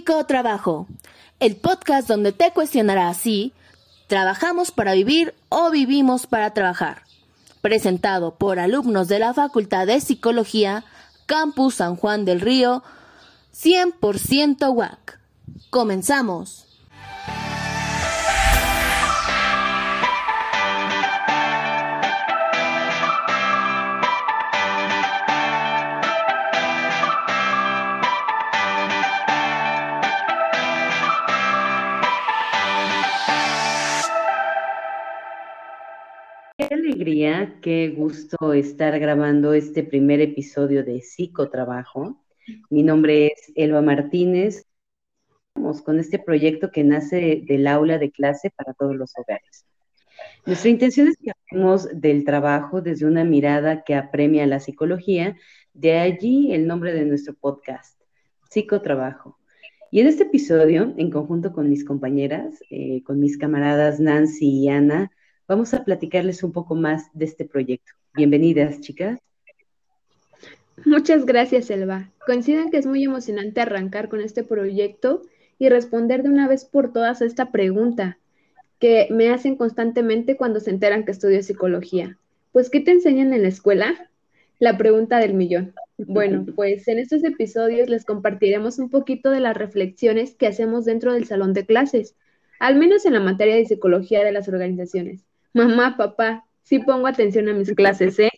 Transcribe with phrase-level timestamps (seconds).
[0.00, 0.86] Psicotrabajo,
[1.40, 3.52] el podcast donde te cuestionará si
[4.06, 7.02] trabajamos para vivir o vivimos para trabajar.
[7.60, 10.84] Presentado por alumnos de la Facultad de Psicología,
[11.26, 12.82] Campus San Juan del Río,
[13.54, 15.20] 100% WAC.
[15.68, 16.69] Comenzamos.
[37.62, 42.22] Qué gusto estar grabando este primer episodio de Psicotrabajo.
[42.68, 44.66] Mi nombre es Elba Martínez.
[45.54, 49.64] Vamos con este proyecto que nace del aula de clase para todos los hogares.
[50.44, 55.38] Nuestra intención es que hablemos del trabajo desde una mirada que apremia la psicología,
[55.72, 57.98] de allí el nombre de nuestro podcast,
[58.50, 59.38] Psicotrabajo.
[59.90, 64.68] Y en este episodio, en conjunto con mis compañeras, eh, con mis camaradas Nancy y
[64.68, 65.10] Ana,
[65.50, 67.92] vamos a platicarles un poco más de este proyecto.
[68.14, 69.18] Bienvenidas, chicas.
[70.84, 72.08] Muchas gracias, Elba.
[72.24, 75.22] Coinciden que es muy emocionante arrancar con este proyecto
[75.58, 78.18] y responder de una vez por todas a esta pregunta
[78.78, 82.16] que me hacen constantemente cuando se enteran que estudio psicología.
[82.52, 84.08] Pues, ¿qué te enseñan en la escuela?
[84.60, 85.74] La pregunta del millón.
[85.98, 91.12] Bueno, pues en estos episodios les compartiremos un poquito de las reflexiones que hacemos dentro
[91.12, 92.14] del salón de clases,
[92.60, 95.24] al menos en la materia de psicología de las organizaciones.
[95.52, 98.30] Mamá, papá, sí pongo atención a mis clases, ¿eh?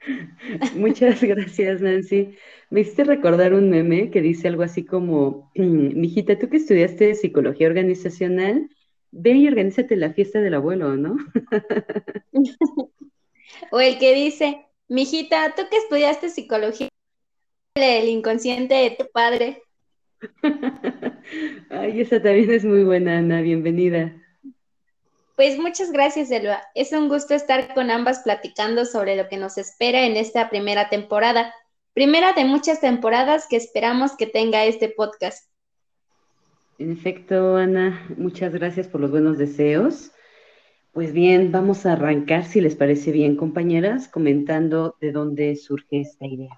[0.76, 2.34] Muchas gracias, Nancy.
[2.70, 7.14] Me hiciste recordar un meme que dice algo así como, mm, mijita, tú que estudiaste
[7.14, 8.68] psicología organizacional,
[9.10, 11.16] ve y organízate la fiesta del abuelo, ¿no?
[13.70, 16.88] o el que dice, mijita, tú que estudiaste psicología,
[17.74, 19.62] el inconsciente de tu padre.
[21.70, 24.19] Ay, esa también es muy buena, Ana, bienvenida.
[25.40, 26.60] Pues muchas gracias, Elba.
[26.74, 30.90] Es un gusto estar con ambas platicando sobre lo que nos espera en esta primera
[30.90, 31.54] temporada.
[31.94, 35.50] Primera de muchas temporadas que esperamos que tenga este podcast.
[36.78, 40.12] En efecto, Ana, muchas gracias por los buenos deseos.
[40.92, 46.26] Pues bien, vamos a arrancar, si les parece bien, compañeras, comentando de dónde surge esta
[46.26, 46.54] idea.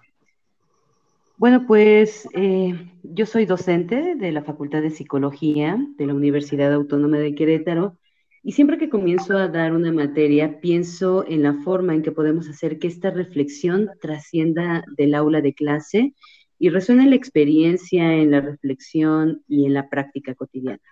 [1.37, 7.19] Bueno, pues eh, yo soy docente de la Facultad de Psicología de la Universidad Autónoma
[7.19, 7.97] de Querétaro
[8.45, 12.49] y siempre que comienzo a dar una materia, pienso en la forma en que podemos
[12.49, 16.15] hacer que esta reflexión trascienda del aula de clase
[16.59, 20.83] y resuene en la experiencia, en la reflexión y en la práctica cotidiana.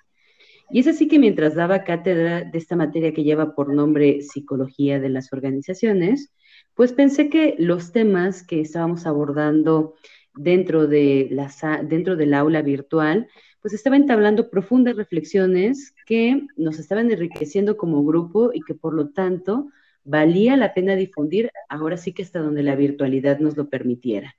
[0.72, 5.00] Y es así que mientras daba cátedra de esta materia que lleva por nombre Psicología
[5.00, 6.32] de las Organizaciones,
[6.74, 9.96] pues pensé que los temas que estábamos abordando
[10.36, 11.50] dentro, de la,
[11.82, 13.26] dentro del aula virtual
[13.60, 19.10] pues estaba entablando profundas reflexiones que nos estaban enriqueciendo como grupo y que por lo
[19.10, 19.68] tanto
[20.02, 24.34] valía la pena difundir, ahora sí que hasta donde la virtualidad nos lo permitiera.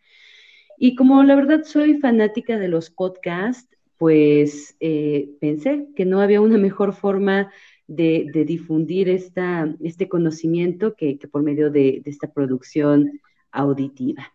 [0.77, 6.41] Y como la verdad soy fanática de los podcasts, pues eh, pensé que no había
[6.41, 7.53] una mejor forma
[7.87, 14.33] de, difundir esta, este conocimiento que, por medio de, de, esta producción auditiva.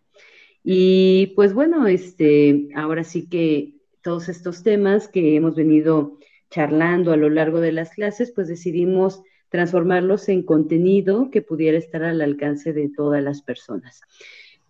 [0.63, 6.17] Y pues bueno, este, ahora sí que todos estos temas que hemos venido
[6.49, 12.03] charlando a lo largo de las clases, pues decidimos transformarlos en contenido que pudiera estar
[12.03, 14.01] al alcance de todas las personas.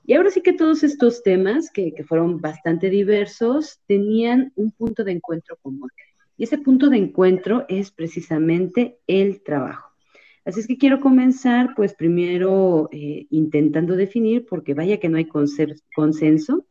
[0.06, 5.12] Y ahora sí que todos estos temas, que, fueron bastante diversos, tenían un punto de
[5.12, 5.90] encuentro común.
[6.38, 9.92] Y ese punto de encuentro es precisamente el trabajo.
[10.46, 15.28] Así es que quiero comenzar, pues primero eh, intentando definir, porque vaya que no hay
[15.28, 16.66] consenso,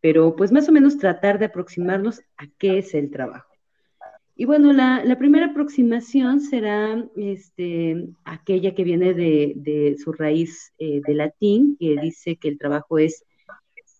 [0.00, 3.45] pero pues más o menos tratar de aproximarnos a qué es el trabajo.
[4.38, 11.14] Y bueno, la, primera aproximación será este, aquella que viene de, su raíz eh, de
[11.14, 13.24] latín, que dice que el trabajo es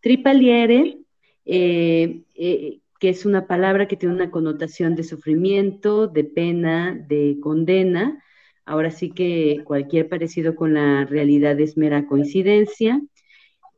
[0.02, 0.98] tripaliere,
[1.46, 7.38] eh, eh, que es una palabra que tiene una connotación de sufrimiento, de pena, de
[7.40, 8.22] condena.
[8.66, 13.00] Ahora sí que cualquier parecido con la realidad es mera coincidencia.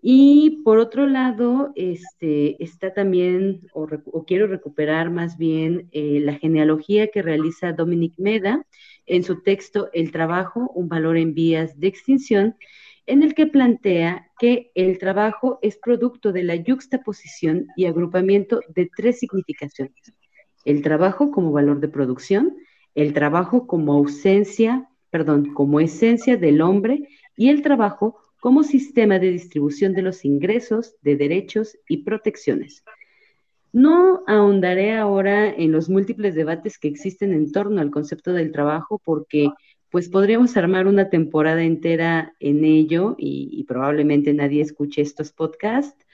[0.00, 3.88] Y por otro lado, este, está también, o,
[4.26, 8.64] quiero recuperar más bien, eh, la genealogía que realiza Dominic Meda
[9.06, 12.56] en su texto El trabajo, un valor en vías de extinción,
[13.06, 18.88] en el que plantea que el trabajo es producto de la yuxtaposición y agrupamiento de
[18.94, 20.12] tres significaciones.
[20.64, 22.56] El trabajo como valor de producción,
[22.94, 29.30] el trabajo como ausencia, perdón, como esencia del hombre y el trabajo como sistema de
[29.30, 32.84] distribución de los ingresos, de derechos y protecciones.
[33.72, 39.00] No ahondaré ahora en los múltiples debates que existen en torno al concepto del trabajo
[39.04, 39.50] porque
[39.90, 46.06] pues podríamos armar una temporada entera en ello y, probablemente nadie escuche estos podcasts,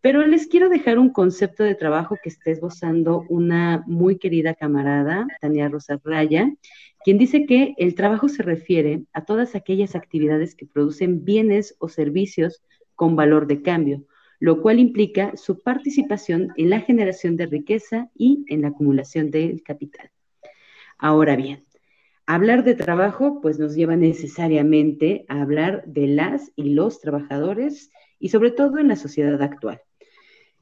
[0.00, 5.26] pero les quiero dejar un concepto de trabajo que está esbozando una muy querida camarada,
[5.40, 6.52] Tania Rosa Raya,
[7.04, 11.88] quien dice que el trabajo se refiere a todas aquellas actividades que producen bienes o
[11.88, 12.62] servicios
[12.94, 14.04] con valor de cambio,
[14.40, 19.62] lo cual implica su participación en la generación de riqueza y en la acumulación del
[19.62, 20.10] capital.
[20.96, 21.64] Ahora bien,
[22.26, 28.28] hablar de trabajo pues nos lleva necesariamente a hablar de las y los trabajadores y
[28.30, 29.80] sobre todo en la sociedad actual.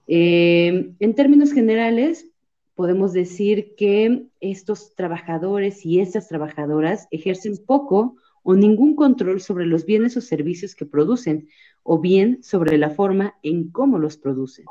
[0.06, 2.28] Eh, en términos generales,
[2.74, 9.86] podemos decir que estos trabajadores y estas trabajadoras ejercen poco o ningún control sobre los
[9.86, 11.48] bienes o servicios que producen,
[11.82, 14.66] o bien sobre la forma en cómo los producen.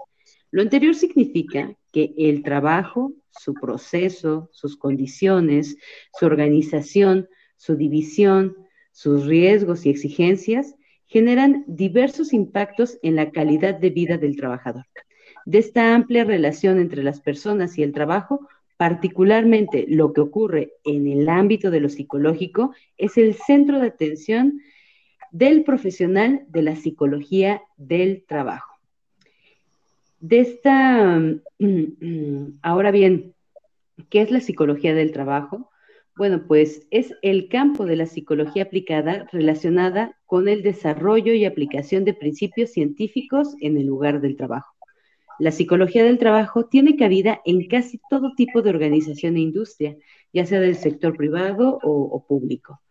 [0.52, 5.76] Lo anterior significa que el trabajo, su proceso, sus condiciones,
[6.18, 7.28] su organización,
[7.58, 8.56] su división,
[8.92, 10.76] sus riesgos y exigencias
[11.08, 14.86] generan diversos impactos en la calidad de vida del trabajador.
[15.46, 18.48] De esta amplia relación entre las personas y el trabajo
[18.78, 24.62] Particularmente lo que ocurre en el ámbito de lo psicológico es el centro de atención
[25.32, 28.74] del profesional de la psicología del trabajo.
[30.20, 31.22] De esta,
[32.62, 33.34] ahora bien,
[34.10, 35.72] ¿qué es la psicología del trabajo?
[36.18, 42.06] Bueno, pues es el campo de la psicología aplicada relacionada con el desarrollo y aplicación
[42.06, 44.74] de principios científicos en el lugar del trabajo.
[45.40, 49.98] La psicología del trabajo tiene cabida en casi todo tipo de organización e industria,
[50.32, 52.82] ya sea del sector privado o, público.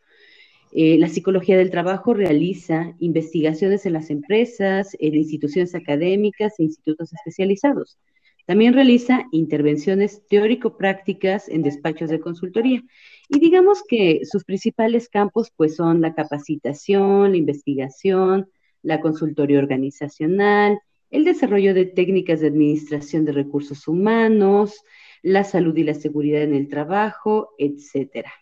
[0.72, 7.14] Eh, la psicología del trabajo realiza investigaciones en las empresas, en instituciones académicas e institutos
[7.14, 7.96] especializados.
[8.46, 12.82] También realiza intervenciones teórico-prácticas en despachos de consultoría.
[13.28, 18.48] Y digamos que sus principales campos pues son la capacitación, la investigación,
[18.82, 20.78] la consultoría organizacional,
[21.10, 24.82] el desarrollo de técnicas de administración de recursos humanos,
[25.22, 28.32] la salud y la seguridad en el trabajo, etcétera.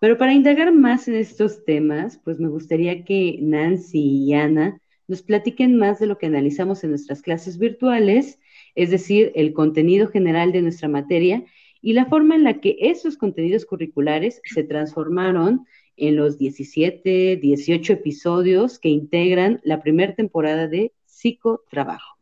[0.00, 5.22] Pero para indagar más en estos temas, pues me gustaría que Nancy y Ana nos
[5.22, 8.38] platiquen más de lo que analizamos en nuestras clases virtuales,
[8.74, 11.44] es decir, el contenido general de nuestra materia
[11.84, 15.66] y la forma en la que esos contenidos curriculares se transformaron
[15.98, 22.16] en los 17, 18 episodios que integran la primera temporada de psicotrabajo.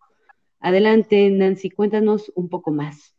[0.59, 3.14] Adelante, Nancy, cuéntanos un poco más.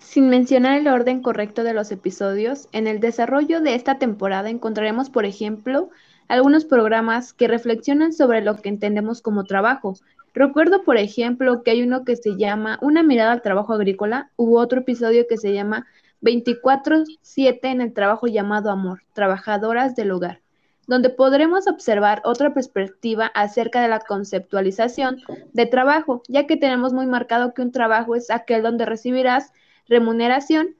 [0.00, 5.10] Sin mencionar el orden correcto de los episodios, en el desarrollo de esta temporada encontraremos,
[5.10, 5.90] por ejemplo,
[6.26, 9.94] algunos programas que reflexionan sobre lo que entendemos como trabajo.
[10.34, 14.58] Recuerdo, por ejemplo, que hay uno que se llama Una mirada al trabajo agrícola, hubo
[14.58, 15.86] otro episodio que se llama
[16.22, 20.42] 24-7 en el trabajo llamado Amor, Trabajadoras del Hogar
[20.86, 25.18] donde podremos observar otra perspectiva acerca de la conceptualización
[25.52, 29.52] de trabajo, ya que tenemos muy marcado que un trabajo es aquel donde recibirás
[29.88, 30.74] remuneración,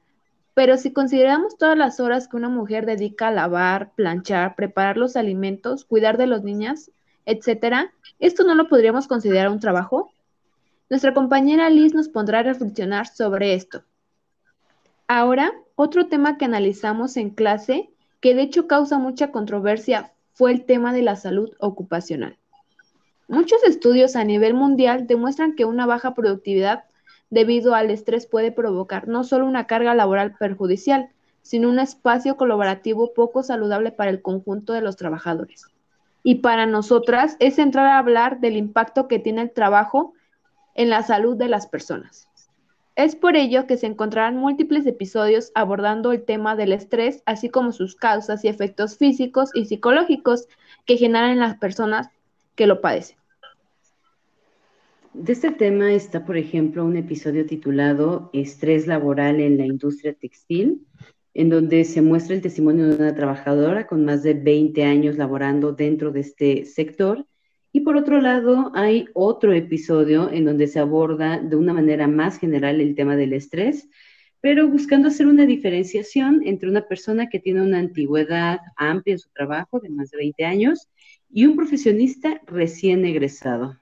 [0.54, 5.16] pero si consideramos todas las horas que una mujer dedica a lavar, planchar, preparar los
[5.16, 6.90] alimentos, cuidar de los niños,
[7.26, 10.12] etcétera, ¿esto no lo podríamos considerar un trabajo?
[10.90, 13.82] Nuestra compañera Liz nos pondrá a reflexionar sobre esto.
[15.08, 20.64] Ahora, otro tema que analizamos en clase que de hecho causa mucha controversia, fue el
[20.64, 22.38] tema de la salud ocupacional.
[23.28, 26.84] Muchos estudios a nivel mundial demuestran que una baja productividad
[27.30, 31.10] debido al estrés puede provocar no solo una carga laboral perjudicial,
[31.42, 35.66] sino un espacio colaborativo poco saludable para el conjunto de los trabajadores.
[36.22, 40.14] Y para nosotras es entrar a hablar del impacto que tiene el trabajo
[40.74, 42.28] en la salud de las personas.
[42.94, 47.72] Es por ello que se encontrarán múltiples episodios abordando el tema del estrés, así como
[47.72, 50.46] sus causas y efectos físicos y psicológicos
[50.84, 52.08] que generan en las personas
[52.54, 53.16] que lo padecen.
[55.14, 60.86] De este tema está, por ejemplo, un episodio titulado Estrés laboral en la industria textil,
[61.34, 65.72] en donde se muestra el testimonio de una trabajadora con más de 20 años laborando
[65.72, 67.26] dentro de este sector
[67.72, 72.38] y por otro lado, hay otro episodio en donde se aborda de una manera más
[72.38, 73.88] general el tema del estrés,
[74.42, 79.30] pero buscando hacer una diferenciación entre una persona que tiene una antigüedad amplia en su
[79.30, 80.88] trabajo, de más de 20 años,
[81.32, 83.78] y un profesionista recién egresado.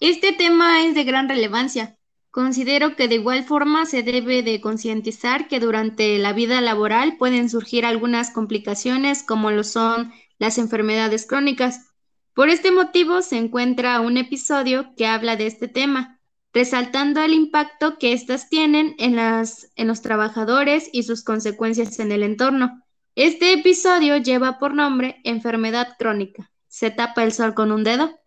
[0.00, 1.96] Este tema es de gran relevancia.
[2.34, 7.48] Considero que de igual forma se debe de concientizar que durante la vida laboral pueden
[7.48, 11.92] surgir algunas complicaciones como lo son las enfermedades crónicas,
[12.34, 16.18] por este motivo se encuentra un episodio que habla de este tema,
[16.52, 22.10] resaltando el impacto que éstas tienen en, las, en los trabajadores y sus consecuencias en
[22.10, 22.82] el entorno.
[23.14, 26.50] Este episodio lleva por nombre enfermedad crónica.
[26.66, 28.18] ¿Se tapa el sol con un dedo?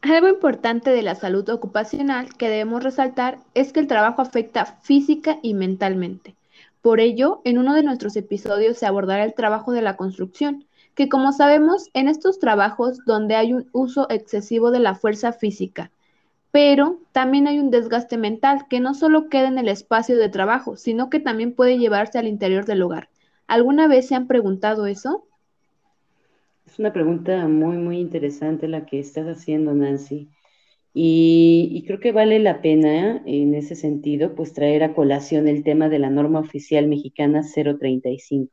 [0.00, 5.38] Algo importante de la salud ocupacional que debemos resaltar es que el trabajo afecta física
[5.42, 6.36] y mentalmente.
[6.82, 11.08] Por ello, en uno de nuestros episodios se abordará el trabajo de la construcción, que
[11.08, 15.90] como sabemos, en estos trabajos donde hay un uso excesivo de la fuerza física,
[16.52, 20.76] pero también hay un desgaste mental que no solo queda en el espacio de trabajo,
[20.76, 23.08] sino que también puede llevarse al interior del hogar.
[23.48, 25.27] ¿Alguna vez se han preguntado eso?
[26.68, 30.28] Es una pregunta muy, muy interesante la que estás haciendo, Nancy.
[30.92, 35.88] Y, creo que vale la pena en ese sentido, pues traer a colación el tema
[35.88, 38.52] de la norma oficial mexicana 035.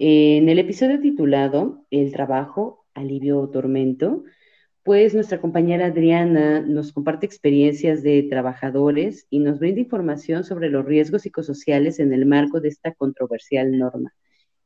[0.00, 4.24] En el episodio titulado El trabajo, alivio o tormento,
[4.82, 10.84] pues nuestra compañera Adriana nos comparte experiencias de trabajadores y nos brinda información sobre los
[10.84, 14.12] riesgos psicosociales en el marco de esta controversial norma,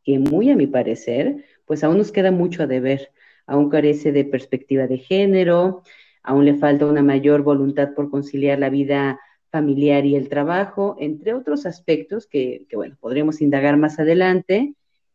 [0.02, 3.10] que muy a mi parecer, pues aún nos queda mucho a deber,
[3.46, 5.82] aún carece de perspectiva de género,
[6.22, 9.20] aún le falta una mayor voluntad por conciliar la vida
[9.50, 14.74] familiar y el trabajo, entre otros aspectos que, bueno, podríamos indagar más adelante.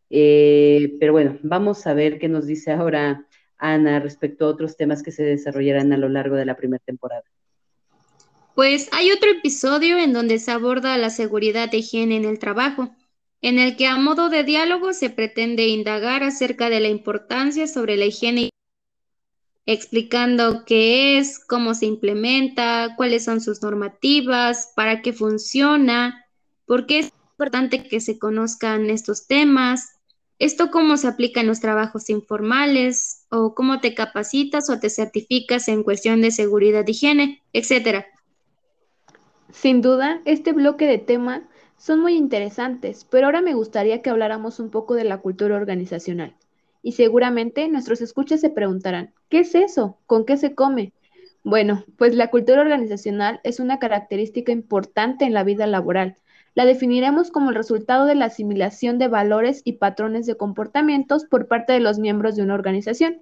[0.09, 3.25] Eh, pero bueno, vamos a ver qué nos dice ahora
[3.61, 7.23] Ana, respecto a otros temas que se desarrollarán a lo largo de la primera temporada?
[8.55, 12.89] Pues hay otro episodio en donde se aborda la seguridad de higiene en el trabajo,
[13.41, 17.97] en el que a modo de diálogo se pretende indagar acerca de la importancia sobre
[17.97, 18.51] la higiene,
[19.65, 26.25] explicando qué es, cómo se implementa, cuáles son sus normativas, para qué funciona,
[26.65, 29.97] por qué es importante que se conozcan estos temas,
[30.37, 35.67] esto cómo se aplica en los trabajos informales o cómo te capacitas o te certificas
[35.67, 38.07] en cuestión de seguridad, higiene, etcétera.
[39.51, 41.47] Sin duda, este bloque de tema
[41.81, 46.35] son muy interesantes, pero ahora me gustaría que habláramos un poco de la cultura organizacional.
[46.83, 49.97] Y seguramente nuestros escuchas se preguntarán, ¿qué es eso?
[50.05, 50.93] ¿Con qué se come?
[51.43, 56.17] Bueno, pues la cultura organizacional es una característica importante en la vida laboral,
[56.53, 61.47] la definiremos como el resultado de la asimilación de valores y patrones de comportamientos por
[61.47, 63.21] parte de los miembros de una organización.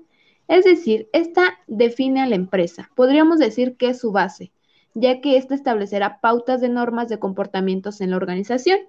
[0.49, 2.89] Es decir, esta define a la empresa.
[2.95, 4.51] Podríamos decir que es su base,
[4.93, 8.79] ya que ésta establecerá pautas de normas de comportamientos en la organización.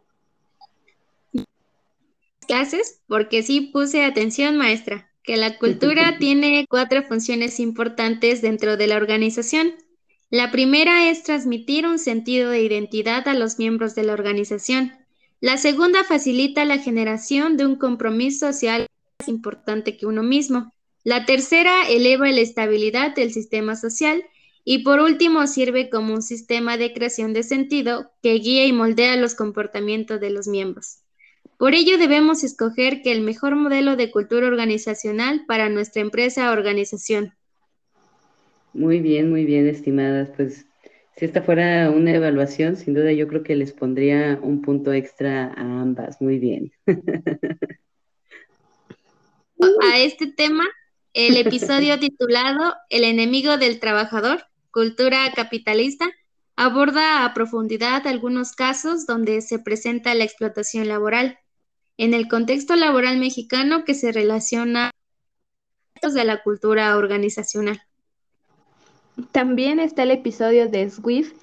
[2.47, 8.87] Clases, porque sí puse atención, maestra, que la cultura tiene cuatro funciones importantes dentro de
[8.87, 9.75] la organización.
[10.31, 14.93] La primera es transmitir un sentido de identidad a los miembros de la organización.
[15.41, 18.87] La segunda facilita la generación de un compromiso social
[19.19, 20.73] más importante que uno mismo.
[21.03, 24.23] La tercera eleva la estabilidad del sistema social.
[24.65, 29.17] Y por último, sirve como un sistema de creación de sentido que guía y moldea
[29.17, 30.99] los comportamientos de los miembros.
[31.57, 36.53] Por ello debemos escoger que el mejor modelo de cultura organizacional para nuestra empresa o
[36.53, 37.35] organización.
[38.73, 40.31] Muy bien, muy bien, estimadas.
[40.37, 40.67] Pues
[41.17, 45.53] si esta fuera una evaluación, sin duda yo creo que les pondría un punto extra
[45.55, 46.21] a ambas.
[46.23, 46.73] Muy bien.
[49.83, 50.65] A este tema,
[51.13, 56.11] el episodio titulado El enemigo del trabajador, cultura capitalista,
[56.57, 61.39] aborda a profundidad algunos casos donde se presenta la explotación laboral
[61.97, 64.91] en el contexto laboral mexicano que se relaciona
[66.03, 67.83] de la cultura organizacional.
[69.33, 71.35] También está el episodio de Swift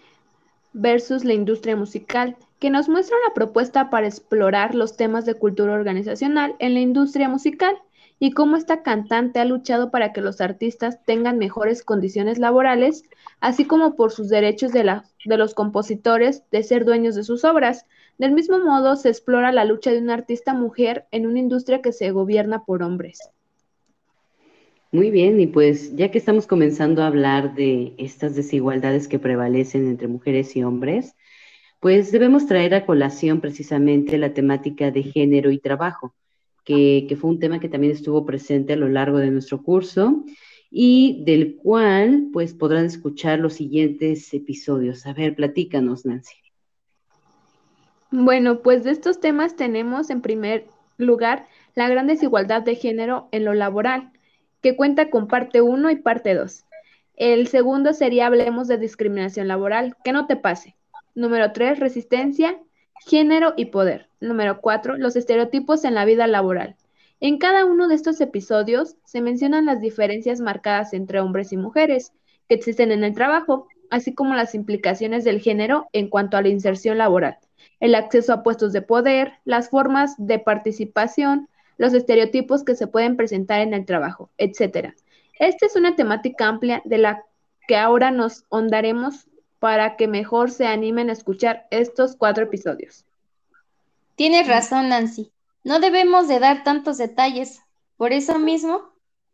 [0.74, 5.74] versus la industria musical, que nos muestra una propuesta para explorar los temas de cultura
[5.74, 7.78] organizacional en la industria musical
[8.20, 13.04] y cómo esta cantante ha luchado para que los artistas tengan mejores condiciones laborales,
[13.40, 14.84] así como por sus derechos de,
[15.26, 17.86] los compositores de ser dueños de sus obras.
[18.18, 21.92] Del mismo modo, se explora la lucha de una artista mujer en una industria que
[21.92, 23.20] se gobierna por hombres.
[24.92, 29.86] Muy bien, y pues ya que estamos comenzando a hablar de estas desigualdades que prevalecen
[29.86, 31.16] entre mujeres y hombres,
[31.80, 36.16] pues debemos traer a colación precisamente la temática de género y trabajo,
[36.68, 40.26] que, fue un tema que también estuvo presente a lo largo de nuestro curso
[40.70, 45.06] y del cual pues podrán escuchar los siguientes episodios.
[45.06, 46.36] A ver, platícanos, Nancy.
[48.12, 50.66] Bueno, pues de estos temas tenemos en primer
[50.98, 54.12] lugar la gran desigualdad de género en lo laboral
[54.62, 56.66] que cuenta con parte 1 y parte 2.
[57.16, 60.76] El segundo sería hablemos de discriminación laboral, que no te pase.
[61.16, 62.60] Número 3, resistencia,
[63.06, 64.10] género y poder.
[64.20, 66.76] Número 4, los estereotipos en la vida laboral.
[67.20, 72.14] En cada uno de estos episodios se mencionan las diferencias marcadas entre hombres y mujeres,
[72.48, 76.50] que existen en el trabajo, así como las implicaciones del género en cuanto a la
[76.50, 77.38] inserción laboral,
[77.80, 83.18] el acceso a puestos de poder, las formas de participación, los estereotipos que se pueden
[83.18, 84.94] presentar en el trabajo, etc.
[85.40, 87.24] Esta es una temática amplia de la
[87.68, 89.28] que ahora nos hondaremos
[89.60, 93.06] para que mejor se animen a escuchar estos cuatro episodios.
[94.16, 95.32] Tienes razón, Nancy.
[95.64, 97.62] No debemos de dar tantos detalles.
[97.98, 98.82] Por eso mismo,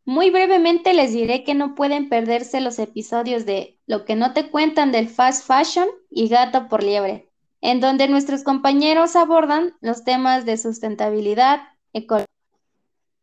[0.06, 4.50] muy brevemente les diré que no pueden perderse los episodios de Lo que no te
[4.50, 7.30] cuentan del fast fashion y Gato por liebre,
[7.62, 11.62] en donde nuestros compañeros abordan los temas de sustentabilidad,
[11.94, 12.28] ecología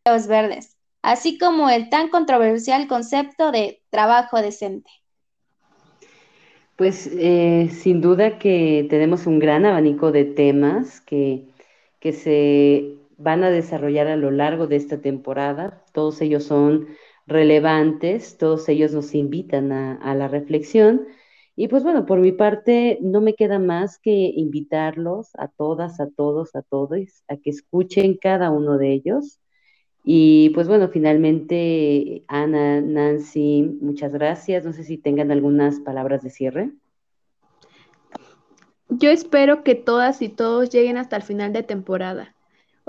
[0.07, 4.91] y los verdes, así como el tan controversial concepto de trabajo decente.
[6.81, 11.45] Pues eh, sin duda que tenemos un gran abanico de temas que,
[11.99, 15.85] que se van a desarrollar a lo largo de esta temporada.
[15.93, 16.87] Todos ellos son
[17.27, 21.07] relevantes, todos ellos nos invitan a, la reflexión.
[21.55, 26.09] Y pues bueno, por mi parte, no me queda más que invitarlos a todas, a
[26.09, 29.39] todos, a todos, a que escuchen cada uno de ellos.
[30.03, 34.65] Y pues bueno, finalmente, Ana, Nancy, muchas gracias.
[34.65, 36.71] No sé si tengan algunas palabras de cierre.
[38.89, 42.35] Yo espero que todas y todos lleguen hasta el final de temporada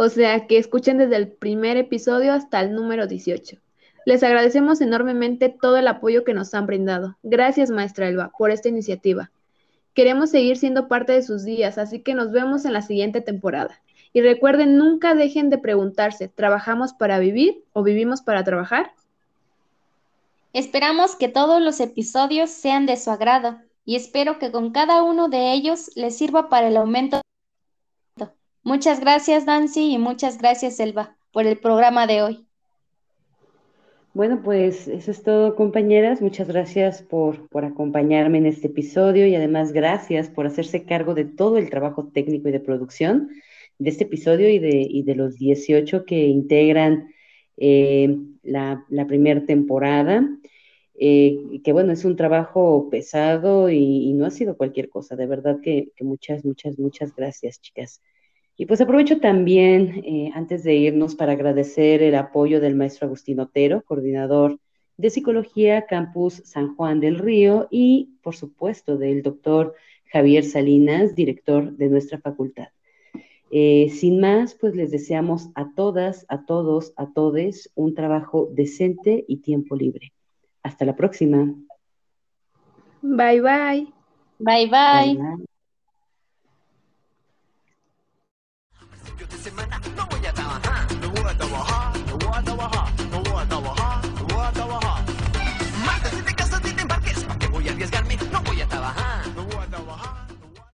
[0.03, 3.57] o sea que escuchen desde el primer episodio hasta el número 18.
[4.05, 7.17] Les agradecemos enormemente todo el apoyo que nos han brindado.
[7.21, 9.29] Gracias, maestra Elba, por esta iniciativa.
[9.93, 13.79] Queremos seguir siendo parte de sus días, así que nos vemos en la siguiente temporada.
[14.13, 18.91] Y recuerden, nunca dejen de preguntarse, ¿trabajamos para vivir o vivimos para trabajar?
[20.53, 25.29] Esperamos que todos los episodios sean de su agrado y espero que con cada uno
[25.29, 27.21] de ellos les sirva para el aumento
[28.63, 32.45] Muchas gracias, Nancy, y muchas gracias, Elba, por el programa de hoy.
[34.13, 36.21] Bueno, pues eso es todo, compañeras.
[36.21, 41.25] Muchas gracias por, por, acompañarme en este episodio y además gracias por hacerse cargo de
[41.25, 43.29] todo el trabajo técnico y de producción
[43.81, 47.11] de este episodio y de, y de los 18 que integran
[47.57, 50.29] eh, la, primera temporada.
[50.93, 55.15] Eh, que bueno, es un trabajo pesado y, no ha sido cualquier cosa.
[55.15, 58.01] De verdad que, que muchas, muchas, muchas gracias, chicas.
[58.55, 63.39] Y pues aprovecho también, eh, antes de irnos, para agradecer el apoyo del maestro Agustín
[63.39, 64.59] Otero, coordinador
[64.97, 69.73] de Psicología Campus San Juan del Río, y por supuesto del doctor
[70.11, 72.67] Javier Salinas, director de nuestra facultad.
[73.53, 79.25] Eh, sin más, pues les deseamos a todas, a todos, a todes un trabajo decente
[79.27, 80.13] y tiempo libre.
[80.63, 81.53] Hasta la próxima.
[83.01, 83.87] Bye bye.
[84.39, 85.45] Bye bye.